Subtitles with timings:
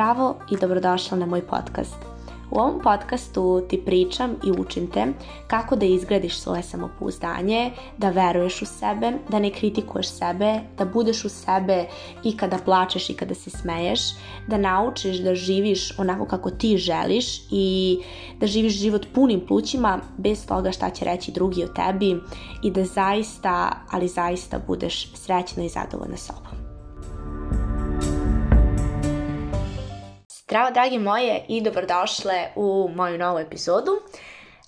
[0.00, 1.96] Zdravo i dobrodošla na moj podcast.
[2.50, 5.06] U ovom podcastu ti pričam i učim te
[5.46, 11.24] kako da izgradiš svoje samopouzdanje, da veruješ u sebe, da ne kritikuješ sebe, da budeš
[11.24, 11.84] u sebe
[12.24, 14.00] i kada plačeš i kada se smeješ,
[14.48, 17.98] da naučiš da živiš onako kako ti želiš i
[18.38, 22.20] da živiš život punim plućima bez toga šta će reći drugi o tebi
[22.62, 26.59] i da zaista, ali zaista budeš srećna i zadovoljna sobom.
[30.50, 33.90] Zdravo dragi moje i dobrodošle u moju novu epizodu.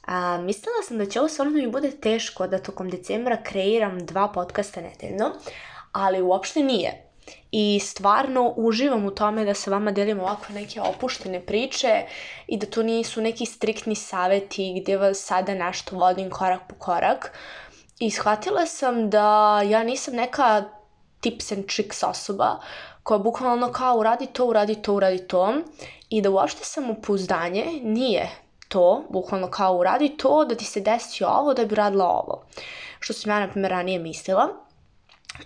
[0.06, 4.28] A, mislila sam da će ovo stvarno mi bude teško da tokom decembra kreiram dva
[4.28, 5.32] podcasta nedeljno,
[5.92, 7.02] ali uopšte nije.
[7.52, 12.02] I stvarno uživam u tome da sa vama delim ovako neke opuštene priče
[12.46, 17.32] i da to nisu neki striktni saveti gde vas sada nešto vodim korak po korak.
[17.98, 20.64] I shvatila sam da ja nisam neka
[21.20, 22.60] tips and tricks osoba
[23.02, 25.54] koja bukvalno kao uradi to, uradi to, uradi to
[26.08, 28.30] i da uopšte samopouzdanje nije
[28.68, 32.42] to, bukvalno kao uradi to da ti se desi ovo da bi radila ovo.
[33.00, 34.48] Što sam ja, na primjer, ranije mislila.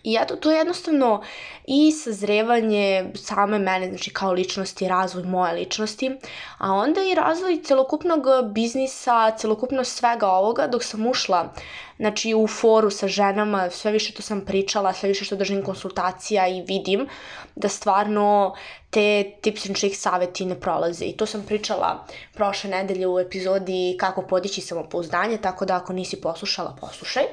[0.03, 1.23] I eto, to je jednostavno
[1.67, 6.11] i sazrevanje same mene, znači kao ličnosti, razvoj moje ličnosti,
[6.59, 11.53] a onda i razvoj celokupnog biznisa, celokupno svega ovoga dok sam ušla
[11.97, 16.49] znači u foru sa ženama, sve više to sam pričala, sve više što držim konsultacija
[16.49, 17.09] i vidim
[17.55, 18.55] da stvarno
[18.91, 21.05] te tips and tricks saveti ne prolaze.
[21.05, 26.21] I to sam pričala prošle nedelje u epizodi kako podići samopouzdanje, tako da ako nisi
[26.21, 27.25] poslušala, poslušaj.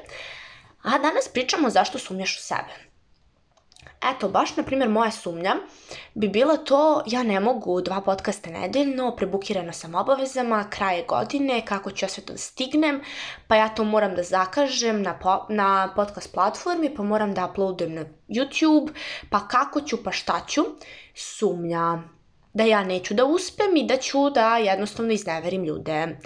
[0.84, 2.94] A danas pričamo zašto sumnjaš u sebe.
[4.10, 5.56] Eto, baš, na primjer, moja sumnja
[6.14, 11.90] bi bila to, ja ne mogu dva podcasta nedeljno, prebukirana sam obavezama, kraje godine, kako
[11.90, 13.00] ću ja sve to da stignem,
[13.48, 17.94] pa ja to moram da zakažem na, po, na podcast platformi, pa moram da uploadujem
[17.94, 18.90] na YouTube,
[19.30, 20.64] pa kako ću, pa šta ću,
[21.14, 22.02] sumnja
[22.52, 26.18] da ja neću da uspem i da ću da jednostavno izneverim ljude.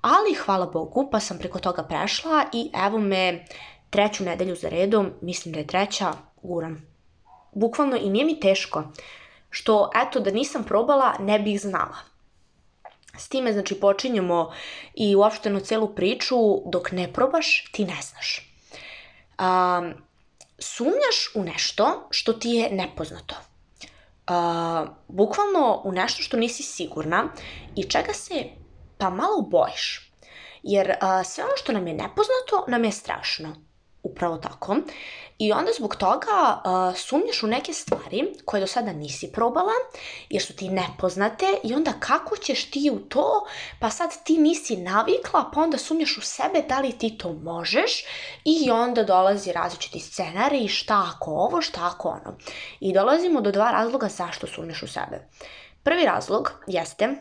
[0.00, 3.44] Ali, hvala Bogu, pa sam preko toga prešla i evo me
[3.94, 6.12] treću nedelju za redom, mislim da je treća,
[6.42, 6.82] guram
[7.54, 8.82] bukvalno i nije mi teško,
[9.50, 11.96] što eto da nisam probala ne bih znala.
[13.18, 14.52] S time znači počinjemo
[14.94, 18.50] i uopšteno celu priču dok ne probaš ti ne znaš.
[19.38, 19.94] Um,
[20.58, 23.34] sumnjaš u nešto što ti je nepoznato.
[24.28, 27.24] Uh, bukvalno u nešto što nisi sigurna
[27.76, 28.44] i čega se
[28.98, 30.12] pa malo bojiš.
[30.62, 33.56] Jer uh, sve ono što nam je nepoznato nam je strašno.
[34.04, 34.76] Upravo tako.
[35.38, 39.72] I onda zbog toga uh, sumnjaš u neke stvari koje do sada nisi probala,
[40.30, 43.46] jer su ti nepoznate i onda kako ćeš ti u to,
[43.80, 48.04] pa sad ti nisi navikla, pa onda sumnjaš u sebe da li ti to možeš
[48.44, 52.36] i onda dolazi različiti scenari, šta ako ovo, šta ako ono.
[52.80, 55.28] I dolazimo do dva razloga zašto sumnjaš u sebe.
[55.82, 57.16] Prvi razlog jeste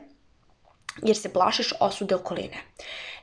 [1.02, 2.58] jer se plašiš osude okoline.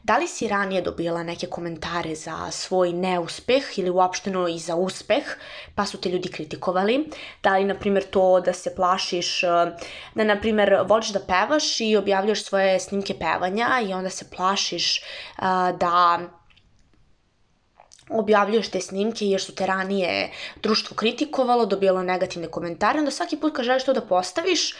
[0.03, 5.25] Da li si ranije dobila neke komentare za svoj neuspeh ili uopšteno i za uspeh,
[5.75, 7.11] pa su te ljudi kritikovali?
[7.43, 9.49] Da li, na primjer, to da se plašiš, eh,
[10.15, 15.03] da, na primjer, voliš da pevaš i objavljaš svoje snimke pevanja i onda se plašiš
[15.39, 15.45] uh,
[15.79, 16.21] da
[18.11, 20.31] objavljuješ te snimke jer su te ranije
[20.63, 24.75] društvo kritikovalo, dobijalo negativne komentare, onda svaki put kad želiš to da postaviš,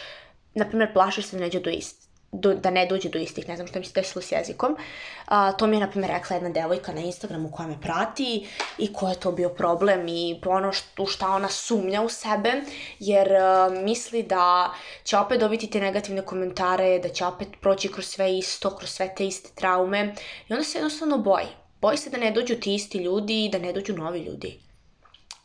[0.53, 3.55] na primjer, plašiš se da neđe do ist, do, da ne dođe do istih, ne
[3.55, 4.77] znam šta mi se desilo s jezikom.
[5.25, 8.47] A, to mi je, na primjer, rekla jedna devojka na Instagramu koja me prati
[8.77, 12.53] i ko je to bio problem i ono što, šta ona sumnja u sebe,
[12.99, 18.05] jer a, misli da će opet dobiti te negativne komentare, da će opet proći kroz
[18.05, 20.15] sve isto, kroz sve te iste traume
[20.47, 21.47] i onda se jednostavno boji.
[21.81, 24.59] Boji se da ne dođu ti isti ljudi i da ne dođu novi ljudi.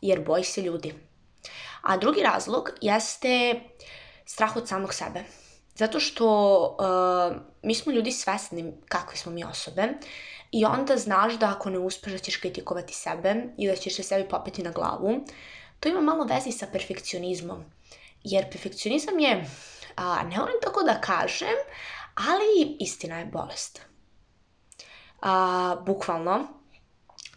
[0.01, 0.93] Jer boji se ljudi.
[1.81, 3.61] A drugi razlog jeste
[4.25, 5.23] strah od samog sebe
[5.77, 6.27] Zato što
[6.79, 9.87] uh, mi smo ljudi svesni kakve smo mi osobe
[10.51, 14.03] i onda znaš da ako ne uspeš da ćeš kritikovati sebe i da ćeš se
[14.03, 15.25] sebi popeti na glavu,
[15.79, 17.63] to ima malo vezi sa perfekcionizmom.
[18.23, 19.45] Jer perfekcionizam je,
[19.95, 21.57] a, ne volim tako da kažem,
[22.15, 23.81] ali istina je bolest.
[25.21, 26.47] A, bukvalno,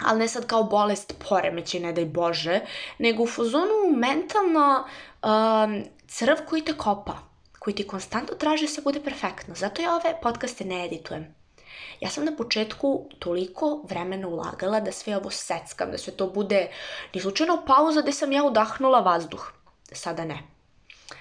[0.04, 2.60] ali ne sad kao bolest poremeće, ne daj Bože,
[2.98, 4.84] nego u fuzonu mentalno
[5.22, 7.29] um, crv koji te kopa
[7.60, 9.54] koji ti konstantno traže da se bude perfektno.
[9.54, 11.34] Zato ja ove podcaste ne editujem.
[12.00, 16.68] Ja sam na početku toliko vremena ulagala da sve ovo seckam, da sve to bude
[17.14, 19.52] ni slučajno pauza gde sam ja udahnula vazduh.
[19.92, 20.42] Sada ne.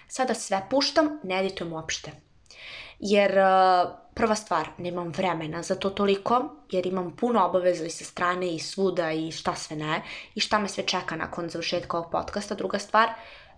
[0.08, 2.12] Sada sve puštam, ne editujem uopšte.
[3.00, 8.04] Jer uh, prva stvar, nemam vremena za to toliko, jer imam puno obaveza i sa
[8.04, 10.02] strane i svuda i šta sve ne,
[10.36, 12.56] i šta me sve čeka nakon završetka ovog podcasta.
[12.56, 13.10] Druga stvar,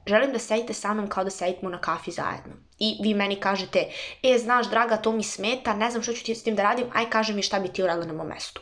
[0.06, 2.53] želim da sedite sa mnom kao da sedimo na kafi zajedno.
[2.80, 3.86] I vi meni kažete,
[4.24, 6.86] e, znaš, draga, to mi smeta, ne znam što ću ti s tim da radim,
[6.94, 8.62] aj kaži mi šta bi ti uradila na mom mestu.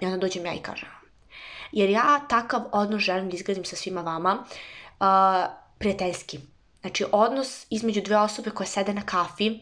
[0.00, 0.88] I onda dođem ja i kažem.
[1.72, 4.44] Jer ja takav odnos želim da izgradim sa svima vama,
[5.00, 5.06] uh,
[5.78, 6.38] prijateljski.
[6.80, 9.60] Znači, odnos između dve osobe koje sede na kafi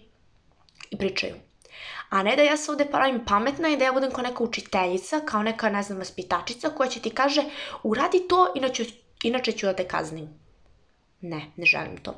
[0.91, 1.35] i pričaju.
[2.11, 5.21] A ne da ja se ovde pravim pametna i da ja budem kao neka učiteljica,
[5.21, 7.45] kao neka, ne znam, vaspitačica koja će ti kaže
[7.83, 8.85] uradi to, inače,
[9.23, 10.46] inače ću da te kaznim.
[11.21, 12.15] Ne, ne želim to.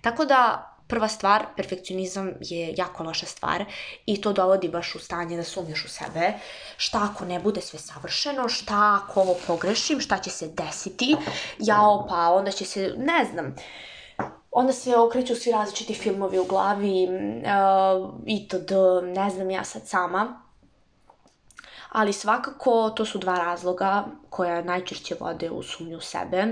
[0.00, 3.64] Tako da, prva stvar, perfekcionizam je jako loša stvar
[4.06, 6.32] i to dovodi baš u stanje da sumnjaš u sebe.
[6.76, 11.16] Šta ako ne bude sve savršeno, šta ako ovo pogrešim, šta će se desiti,
[11.58, 13.54] jao pa onda će se, ne znam,
[14.50, 19.64] onda se okreću svi različiti filmovi u glavi uh, i to da ne znam ja
[19.64, 20.42] sad sama.
[21.88, 26.46] Ali svakako to su dva razloga koja najčešće vode u sumnju sebe.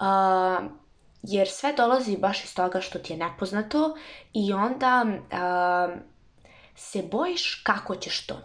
[0.00, 0.87] Uh,
[1.22, 3.96] jer sve dolazi baš iz toga što ti je nepoznato
[4.32, 5.98] i onda uh,
[6.76, 8.40] se bojiš kako ćeš to.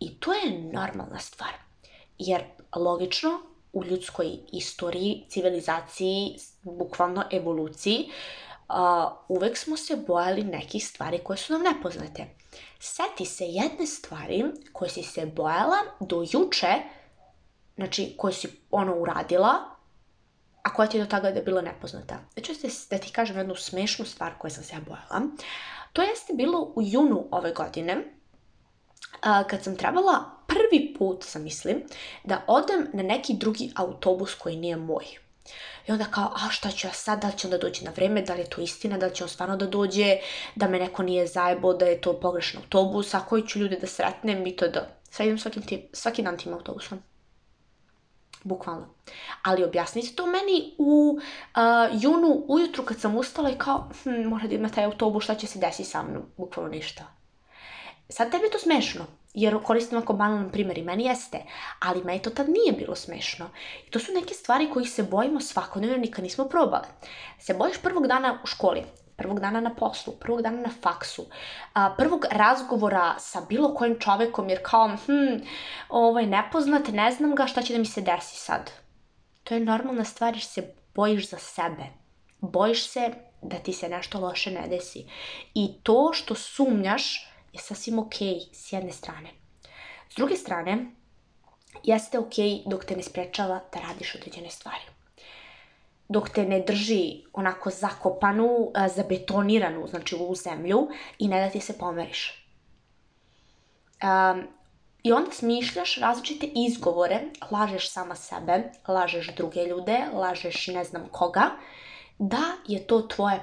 [0.00, 1.52] I to je normalna stvar.
[2.18, 2.44] Jer
[2.76, 3.40] logično,
[3.72, 8.08] u ljudskoj istoriji, civilizaciji, bukvalno evoluciji,
[8.68, 8.74] uh,
[9.28, 12.26] uvek smo se bojali nekih stvari koje su nam nepoznate.
[12.80, 16.74] Seti se jedne stvari koje si se bojala do juče,
[17.76, 19.77] znači koje si ono uradila,
[20.62, 22.18] a koja ti do toga da je bila nepoznata.
[22.32, 22.52] Znači
[22.90, 25.30] da ti kažem jednu smešnu stvar koju sam se ja bojala.
[25.92, 28.04] To jeste bilo u junu ove godine,
[29.20, 31.82] kad sam trebala prvi put, sam mislim,
[32.24, 35.04] da odem na neki drugi autobus koji nije moj.
[35.86, 38.22] I onda kao, a šta ću ja sad, da li će onda doći na vreme,
[38.22, 40.16] da li je to istina, da li će on stvarno da dođe,
[40.54, 43.86] da me neko nije zajebo, da je to pogrešan autobus, a koji ću ljude da
[43.86, 44.88] sretnem i to da.
[45.10, 47.02] Sad idem svaki, svaki dan tim autobusom.
[48.44, 48.86] Bukvalno.
[49.42, 54.46] Ali objasnite to meni u uh, junu ujutru kad sam ustala i kao, hm, mora
[54.46, 56.22] da ima taj autobus, šta će se desiti sa mnom?
[56.36, 57.04] Bukvalno ništa.
[58.08, 61.42] Sad tebi je to smešno, jer koristim ako banalan primjer i meni jeste,
[61.80, 63.50] ali meni to tad nije bilo smešno.
[63.86, 66.86] I to su neke stvari kojih se bojimo svakodnevno, nikad nismo probale.
[67.38, 68.84] Se bojiš prvog dana u školi,
[69.16, 71.26] prvog dana na poslu, prvog dana na faksu,
[71.74, 75.44] a, prvog razgovora sa bilo kojim čovekom, jer kao, hm,
[75.88, 78.70] ovo je nepoznat, ne znam ga, šta će da mi se desi sad?
[79.48, 81.84] To je normalna stvar jer se bojiš za sebe.
[82.40, 83.10] Bojiš se
[83.42, 85.06] da ti se nešto loše ne desi.
[85.54, 88.14] I to što sumnjaš je sasvim ok
[88.52, 89.30] s jedne strane.
[90.10, 90.86] S druge strane,
[91.84, 92.34] jeste ok
[92.66, 94.84] dok te ne sprečava da radiš određene stvari.
[96.08, 101.78] Dok te ne drži onako zakopanu, zabetoniranu, znači u zemlju i ne da ti se
[101.78, 102.44] pomeriš.
[104.02, 104.57] Um,
[105.08, 107.20] I onda smišljaš različite izgovore,
[107.50, 111.50] lažeš sama sebe, lažeš druge ljude, lažeš ne znam koga,
[112.18, 113.40] da je to tvoje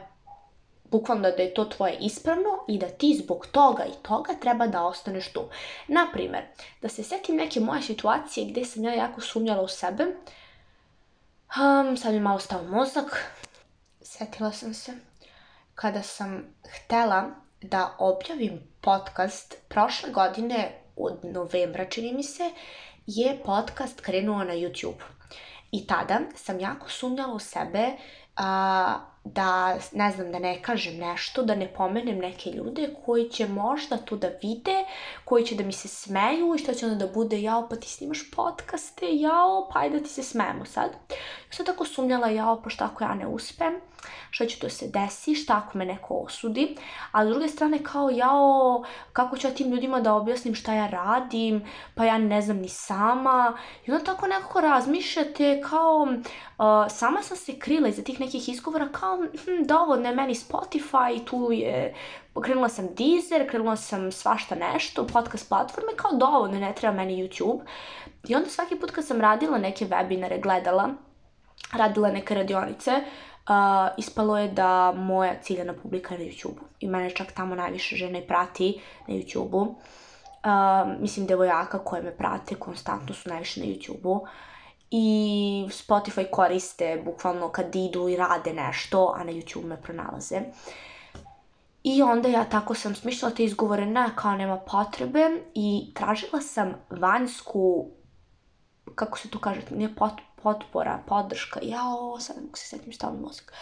[0.91, 4.83] bukvalno da je to tvoje ispravno i da ti zbog toga i toga treba da
[4.83, 5.41] ostaneš tu.
[5.87, 6.43] Naprimer,
[6.81, 12.13] da se setim neke moje situacije gde sam ja jako sumnjala u sebe, um, sad
[12.13, 13.31] mi malo stao mozak,
[14.01, 14.93] setila sam se
[15.75, 17.25] kada sam htela
[17.61, 22.51] da objavim podcast prošle godine od novembra, čini mi se,
[23.07, 25.03] je podcast krenuo na YouTube.
[25.71, 27.91] I tada sam jako sumnjala u sebe
[28.35, 33.47] a, da, ne znam, da ne kažem nešto, da ne pomenem neke ljude koji će
[33.47, 34.85] možda to da vide,
[35.25, 37.89] koji će da mi se smeju i što će onda da bude, jao, pa ti
[37.89, 40.89] snimaš podcaste, jao, pa ajde da ti se smejemo sad.
[41.49, 43.73] Ja sam tako sumnjala, jao, pa šta ako ja ne uspem,
[44.35, 46.75] šta će to se desi, šta ako me neko osudi,
[47.11, 50.87] a s druge strane kao, jao, kako ću ja tim ljudima da objasnim šta ja
[50.87, 51.65] radim,
[51.95, 57.37] pa ja ne znam ni sama, i onda tako nekako razmišljate kao, uh, sama sam
[57.37, 61.95] se krila iza tih nekih izgovora kao hm, dovoljno je meni Spotify, tu je,
[62.43, 67.61] krenula sam Deezer, krenula sam svašta nešto, podcast platforme, kao dovoljno, ne treba meni YouTube.
[68.27, 70.89] I onda svaki put kad sam radila neke webinare, gledala,
[71.73, 72.91] radila neke radionice,
[73.49, 76.59] uh, ispalo je da moja ciljana publika je na YouTube.
[76.79, 79.61] I mene čak tamo najviše žena i prati na YouTube-u.
[79.61, 84.25] Uh, mislim, devojaka koje me prate konstantno su najviše na YouTube-u
[84.91, 90.41] i Spotify koriste bukvalno kad idu i rade nešto, a na YouTube me pronalaze.
[91.83, 96.73] I onda ja tako sam smišljala te izgovore, ne, kao nema potrebe i tražila sam
[96.89, 97.87] vanjsku,
[98.95, 100.13] kako se to kaže, nije pot,
[100.45, 103.53] potpora, podrška, jao, sad ne mogu se setim stavno mozak.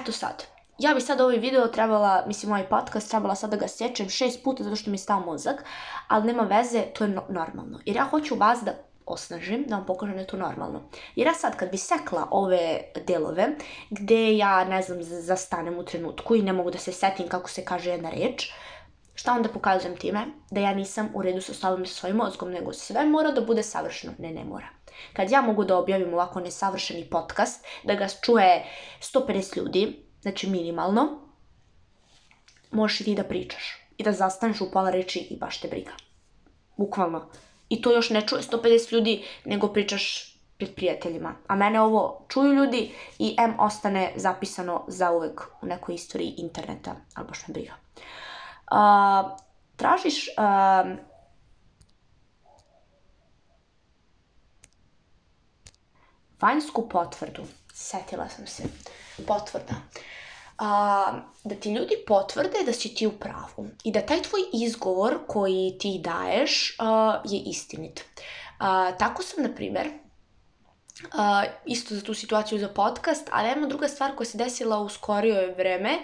[0.00, 0.44] Eto sad,
[0.78, 4.44] ja bi sad ovaj video trebala, mislim ovaj podcast, trebala sad da ga sečem šest
[4.44, 5.64] puta zato što mi stao mozak,
[6.08, 7.80] ali nema veze, to je no normalno.
[7.84, 8.72] Jer ja hoću vas da
[9.06, 10.82] osnažim, da vam pokažem da je to normalno.
[11.16, 13.48] Jer ja sad kad bi sekla ove delove,
[13.90, 17.64] gde ja, ne znam, zastanem u trenutku i ne mogu da se setim kako se
[17.64, 18.52] kaže jedna reč,
[19.14, 20.26] šta onda pokazujem time?
[20.50, 23.40] Da ja nisam u redu sa sobom i sa svojim mozgom, nego sve mora da
[23.40, 24.12] bude savršeno.
[24.18, 24.66] Ne, ne mora.
[25.12, 28.64] Kad ja mogu da objavim ovako nesavršeni podcast, da ga čuje
[29.00, 31.20] 150 ljudi, znači minimalno,
[32.70, 35.92] možeš i ti da pričaš i da zastaneš u pola reči i baš te briga.
[36.76, 37.28] Bukvalno.
[37.68, 41.34] I to još ne čuje 150 ljudi, nego pričaš pred prijateljima.
[41.46, 46.96] A mene ovo čuju ljudi i M ostane zapisano za uvek u nekoj istoriji interneta,
[47.14, 47.72] ali baš me briga.
[48.70, 49.38] Uh,
[49.76, 51.09] tražiš uh,
[56.40, 57.42] vanjsku potvrdu.
[57.74, 58.62] Setila sam se.
[59.26, 59.74] Potvrda.
[60.58, 65.18] A, da ti ljudi potvrde da si ti u pravu i da taj tvoj izgovor
[65.26, 68.04] koji ti daješ a, je istinit.
[68.58, 69.90] A, tako sam, na primer,
[71.12, 74.88] a, isto za tu situaciju za podcast, ali jedna druga stvar koja se desila u
[74.88, 75.98] skorijoj vreme,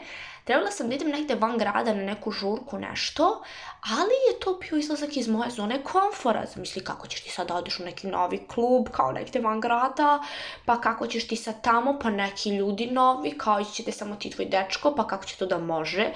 [0.45, 3.43] trebala sam da idem negde van grada na neku žurku, nešto,
[3.83, 6.47] ali je to bio izlazak iz moje zone komfora.
[6.55, 10.23] Zamisli kako ćeš ti sad da odeš u neki novi klub, kao negde van grada,
[10.67, 14.47] pa kako ćeš ti sad tamo, pa neki ljudi novi, kao ćete samo ti tvoj
[14.47, 16.13] dečko, pa kako će to da može,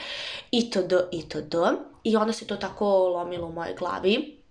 [0.51, 1.55] itd., itd.
[2.05, 4.43] I onda se to tako lomilo u mojoj glavi,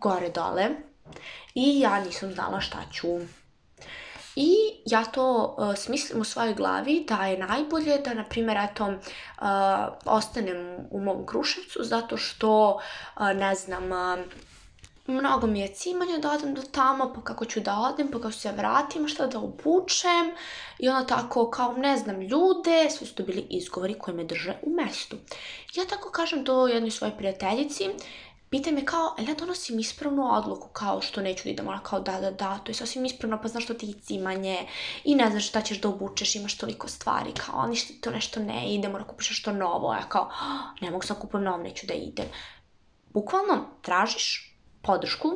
[0.00, 0.68] gore dole,
[1.54, 3.08] i ja nisam znala šta ću.
[4.36, 4.56] I
[4.86, 8.96] ja to uh, smislim u svojoj glavi da je najbolje da, na primjer, eto, uh,
[10.04, 12.80] ostanem u mom Kruševcu zato što,
[13.16, 13.90] uh, ne znam,
[15.06, 18.32] mnogo mi je cimanja da odem do tamo, pa kako ću da odem, pa kako
[18.32, 20.32] se vratim, šta da obučem
[20.78, 24.54] i onda tako kao ne znam ljude, sve su to bili izgovori koji me drže
[24.62, 25.16] u mestu.
[25.74, 27.90] Ja tako kažem to jednoj svojoj prijateljici
[28.54, 32.00] pita me kao, ali ja donosim ispravnu odluku, kao što neću da idem, ona kao
[32.00, 34.66] da, da, da, to je sasvim ispravno, pa znaš što ti je cimanje
[35.04, 38.74] i ne znaš šta ćeš da obučeš, imaš toliko stvari, kao ništa to nešto ne
[38.74, 40.30] ide, mora kupiš nešto novo, ja kao,
[40.80, 42.26] ne mogu sad kupujem novo, neću da idem.
[43.12, 45.28] Bukvalno tražiš podršku,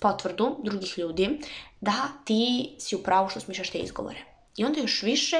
[0.00, 1.40] potvrdu drugih ljudi
[1.80, 4.24] da ti si u pravu što smišaš te izgovore.
[4.56, 5.36] I onda još više,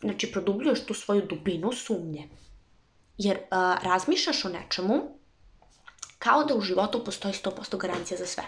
[0.00, 2.28] znači, produbljuješ tu svoju dubinu sumnje.
[3.18, 5.21] Jer a, razmišljaš o nečemu
[6.22, 8.44] Kao da u životu postoji 100% garancija za sve.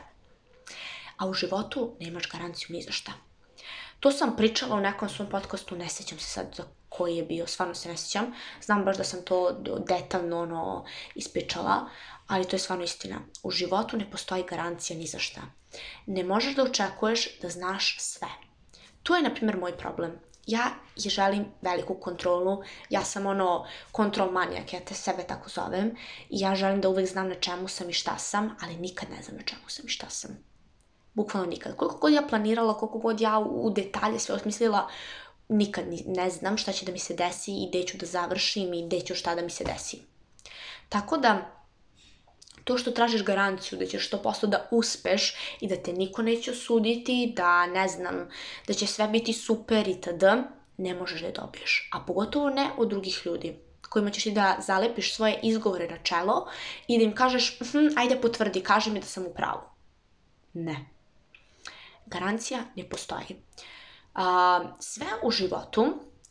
[1.17, 3.13] A u životu nemaš garanciju ni za šta.
[4.01, 7.47] To sam pričala u nekom svom podcastu, ne sećam se sad za koji je bio,
[7.47, 8.35] stvarno se ne sećam.
[8.63, 11.89] Znam baš da sam to detaljno ono, ispričala,
[12.27, 13.21] ali to je stvarno istina.
[13.43, 15.41] U životu ne postoji garancija ni za šta.
[16.07, 18.29] Ne možeš da očekuješ da znaš sve.
[19.03, 24.31] To je, na primjer, moj problem ja je želim veliku kontrolu, ja sam ono kontrol
[24.31, 25.97] manijak, ja te sebe tako zovem
[26.31, 29.23] i ja želim da uvek znam na čemu sam i šta sam, ali nikad ne
[29.23, 30.31] znam na čemu sam i šta sam.
[31.15, 31.77] Bukvalno nikad.
[31.77, 34.89] Koliko god ja planirala, koliko god ja u, detalje sve osmislila,
[35.49, 38.87] nikad ne znam šta će da mi se desi i gde ću da završim i
[38.87, 40.03] gde ću šta da mi se desi.
[40.89, 41.51] Tako da,
[42.65, 47.33] to što tražiš garanciju da ćeš 100% da uspeš i da te niko neće osuditi,
[47.37, 48.29] da ne znam,
[48.67, 50.25] da će sve biti super i td,
[50.77, 51.89] ne možeš da je dobiješ.
[51.93, 56.49] A pogotovo ne od drugih ljudi kojima ćeš ti da zalepiš svoje izgovore na čelo
[56.89, 59.61] i da im kažeš, hm, ajde potvrdi, kaži mi da sam u pravu.
[60.53, 60.77] Ne.
[62.07, 63.37] Garancija ne postoji.
[64.15, 65.87] A, sve u životu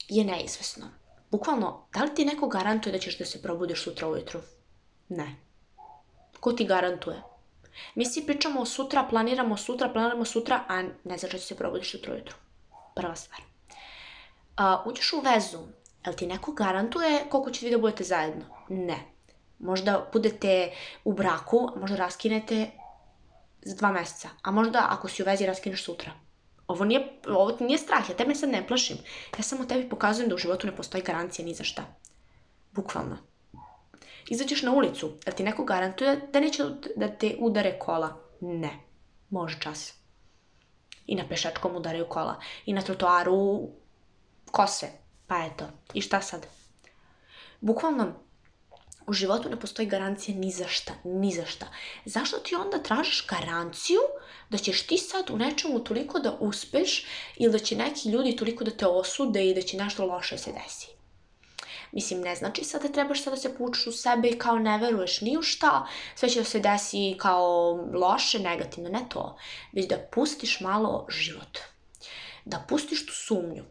[0.09, 0.89] je neizvesno.
[1.31, 4.41] Bukvalno, da li ti neko garantuje da ćeš da se probudiš sutra ujutru?
[5.09, 5.35] Ne.
[6.43, 7.21] Ko ti garantuje?
[7.95, 11.55] Mi svi pričamo o sutra, planiramo sutra, planiramo sutra, a ne znači da će se
[11.55, 12.35] probudiš sutra ujutru.
[12.95, 13.41] Prva stvar.
[13.41, 15.59] Uh, uđeš u vezu,
[16.05, 18.45] jel ti neko garantuje koliko ćete vi da budete zajedno?
[18.69, 18.99] Ne.
[19.59, 20.71] Možda budete
[21.03, 22.71] u braku, možda raskinete
[23.61, 26.11] za dva meseca, a možda ako si u vezi raskineš sutra.
[26.67, 28.97] Ovo nije, ovo nije strah, ja tebe sad ne plašim.
[29.37, 31.83] Ja samo tebi pokazujem da u životu ne postoji garancija ni za šta.
[32.71, 33.32] Bukvalno
[34.29, 36.63] izađeš na ulicu, da ti neko garantuje da neće
[36.95, 38.17] da te udare kola?
[38.41, 38.79] Ne.
[39.29, 39.93] Može čas.
[41.07, 42.39] I na pešačkom udaraju kola.
[42.65, 43.69] I na trotoaru
[44.51, 44.87] kose.
[45.27, 45.65] Pa eto.
[45.93, 46.47] I šta sad?
[47.61, 48.13] Bukvalno,
[49.07, 51.67] u životu ne postoji garancija ni za šta, ni za šta.
[52.05, 54.01] Zašto ti onda tražiš garanciju
[54.49, 57.05] da ćeš ti sad u nečemu toliko da uspeš
[57.37, 60.51] ili da će neki ljudi toliko da te osude i da će nešto loše se
[60.51, 60.87] desi?
[61.93, 64.77] Mislim, ne znači sad da trebaš sad da se pučeš u sebe i kao ne
[64.77, 69.37] veruješ ni u šta, sve će da se desi kao loše, negativno, ne to.
[69.71, 71.59] Već da pustiš malo život.
[72.45, 73.63] Da pustiš tu sumnju.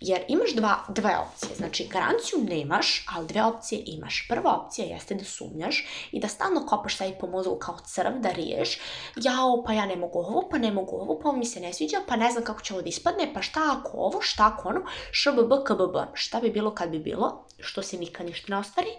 [0.00, 4.26] Jer imaš dva, dve opcije, znači garanciju nemaš, ali dve opcije imaš.
[4.28, 8.30] Prva opcija jeste da sumnjaš i da stalno kopaš sebi po mozgu kao crv, da
[8.30, 8.80] riješ,
[9.16, 11.96] jao, pa ja ne mogu ovo, pa ne mogu ovo, pa mi se ne sviđa,
[12.08, 14.80] pa ne znam kako će ovo da ispadne, pa šta ako ovo, šta ako ono,
[15.12, 18.90] šbb, kbb, šta bi bilo kad bi bilo, što se nikad ništa ne ostvari,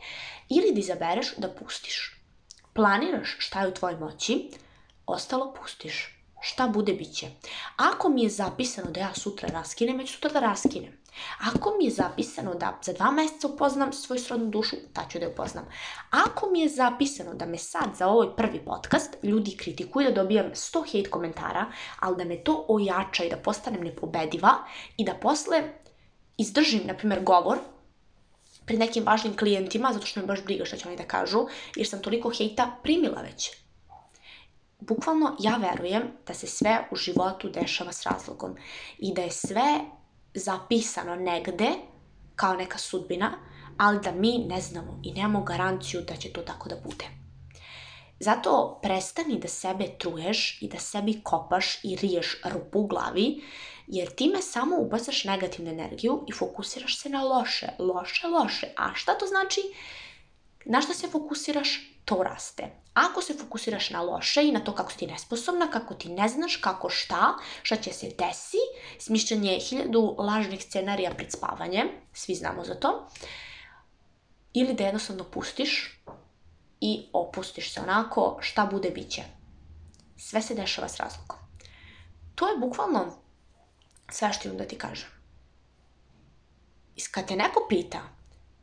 [0.49, 2.21] ili da izabereš da pustiš.
[2.73, 4.51] Planiraš šta je u tvojoj moći,
[5.05, 7.27] ostalo pustiš šta bude bit će.
[7.75, 10.97] Ako mi je zapisano da ja sutra raskinem, ja ću sutra da raskinem.
[11.53, 15.25] Ako mi je zapisano da za dva meseca upoznam svoju srodnu dušu, ta ću da
[15.25, 15.65] je upoznam.
[16.09, 20.51] Ako mi je zapisano da me sad za ovaj prvi podcast ljudi kritikuju da dobijam
[20.51, 21.65] 100 hate komentara,
[21.99, 24.53] ali da me to ojača i da postanem nepobediva
[24.97, 25.63] i da posle
[26.37, 27.57] izdržim, na primjer, govor
[28.65, 31.87] pred nekim važnim klijentima, zato što me baš briga šta će oni da kažu, jer
[31.87, 33.66] sam toliko hejta primila već
[34.79, 38.55] bukvalno ja verujem da se sve u životu dešava s razlogom
[38.97, 39.79] i da je sve
[40.33, 41.69] zapisano negde
[42.35, 43.31] kao neka sudbina,
[43.77, 47.05] ali da mi ne znamo i nemamo garanciju da će to tako da bude.
[48.19, 53.43] Zato prestani da sebe truješ i da sebi kopaš i riješ rupu u glavi,
[53.87, 58.67] jer time samo ubacaš negativnu energiju i fokusiraš se na loše, loše, loše.
[58.77, 59.61] A šta to znači?
[60.65, 61.96] Na šta se fokusiraš?
[62.07, 62.69] To raste.
[62.93, 66.27] Ako se fokusiraš na loše i na to kako si ti nesposobna, kako ti ne
[66.27, 67.33] znaš, kako šta,
[67.63, 68.57] šta će se desi,
[68.99, 71.83] smišljanje hiljadu lažnih scenarija pred spavanje,
[72.13, 73.09] svi znamo za to,
[74.53, 75.99] ili da jednostavno pustiš
[76.81, 79.23] i opustiš se onako, šta bude, bit će.
[80.17, 81.37] Sve se dešava s razlogom.
[82.35, 83.17] To je bukvalno
[84.11, 85.09] sve što imam da ti kažem.
[86.95, 88.01] I kad te neko pita,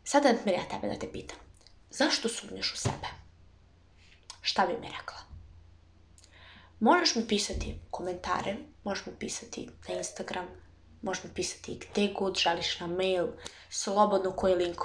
[0.05, 1.39] sada da ja tebe da te pitam,
[1.91, 3.24] zašto sumnjaš u sebe?
[4.45, 5.19] Šta bi mi rekla?
[6.81, 10.47] Možeš mi pisati komentare, možeš mi pisati na Instagram,
[11.03, 13.27] možeš mi pisati gde god želiš na mail,
[13.71, 14.81] slobodno koji link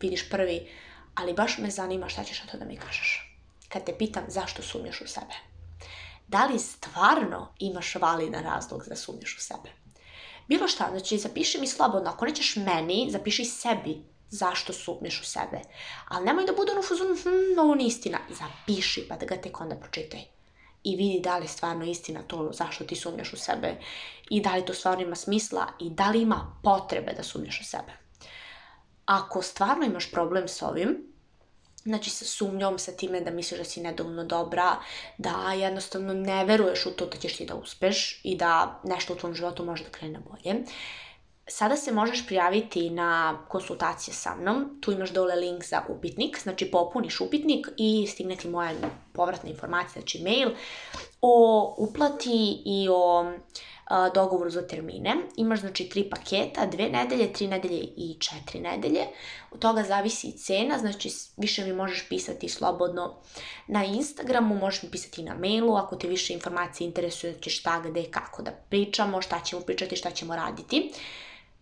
[0.00, 0.68] vidiš prvi,
[1.14, 3.38] ali baš me zanima šta ćeš na to da mi kažeš.
[3.68, 5.34] Kad te pitam zašto sumnjaš u sebe.
[6.28, 9.70] Da li stvarno imaš validan razlog da sumnjaš u sebe?
[10.48, 15.60] Bilo šta, znači zapiši mi slobodno, ako nećeš meni, zapiši sebi zašto sumnješ u sebe.
[16.08, 18.18] Ali nemoj da bude ono fuzon, hm, ovo nije istina.
[18.28, 20.20] Zapiši pa da ga tek onda pročitaj.
[20.84, 23.76] I vidi da li je stvarno istina to zašto ti sumnjaš u sebe.
[24.30, 27.64] I da li to stvarno ima smisla i da li ima potrebe da sumnjaš u
[27.64, 27.92] sebe.
[29.06, 31.14] Ako stvarno imaš problem s ovim,
[31.84, 34.76] znači sa sumnjom, sa time da misliš da si nedovoljno dobra,
[35.18, 39.16] da jednostavno ne veruješ u to da ćeš ti da uspeš i da nešto u
[39.16, 40.64] tvom životu može da krene bolje,
[41.46, 46.70] Sada se možeš prijaviti na konsultacije sa mnom, tu imaš dole link za upitnik, znači
[46.70, 48.72] popuniš upitnik i stigne ti moja
[49.12, 50.50] povratna informacija, znači mail
[51.20, 53.32] o uplati i o
[53.86, 55.16] a, dogovoru za termine.
[55.36, 59.00] Imaš znači tri paketa, dve nedelje, tri nedelje i četiri nedelje.
[59.50, 63.14] Od toga zavisi i cena, znači više mi možeš pisati slobodno
[63.66, 67.80] na Instagramu, možeš mi pisati i na mailu, ako te više informacije interesuje, znači šta,
[67.80, 70.92] gde, kako da pričamo, šta ćemo pričati, šta ćemo raditi.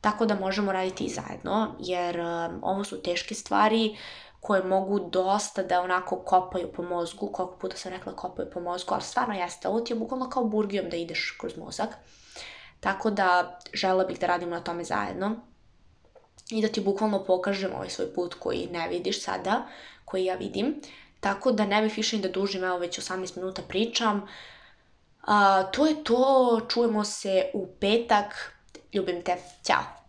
[0.02, 3.96] Tako da možemo raditi i zajedno, jer um, ovo su teške stvari
[4.40, 8.94] koje mogu dosta da onako kopaju po mozgu, koliko puta sam rekla kopaju po mozgu,
[8.94, 11.88] ali stvarno jeste, ovo ti je bukvalno kao burgijom da ideš kroz mozak.
[12.80, 15.36] Tako da žela bih da radimo na tome zajedno
[16.50, 19.66] i da ti bukvalno pokažem ovaj svoj put koji ne vidiš sada,
[20.04, 20.80] koji ja vidim.
[21.20, 24.28] Tako da ne bih više da dužim, evo već 18 minuta pričam.
[25.22, 28.51] A, to je to, čujemo se u petak,
[28.92, 30.01] Lubim te, ciao!